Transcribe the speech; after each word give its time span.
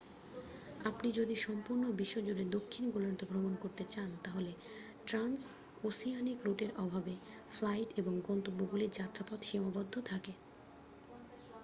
আপনি 0.85 1.07
যদি 1.11 1.35
সম্পূর্ণ 1.45 1.83
বিশ্বজুড়ে 1.99 2.43
দক্ষিণ 2.55 2.83
গোলার্ধে 2.89 3.25
ভ্রমণ 3.29 3.53
করতে 3.63 3.83
চান 3.85 4.09
তাহলে 4.25 4.51
ট্রান্স 5.07 5.39
ওসিয়ানিক 5.83 6.39
রুটের 6.43 6.71
অভাবে 6.77 7.15
ফ্লাইট 7.51 7.89
এবং 7.97 8.13
গন্তব্যগুলির 8.27 8.95
যাত্রাপথ 8.99 9.39
সীমাবদ্ধ 9.43 9.93
থাকে 10.05 10.33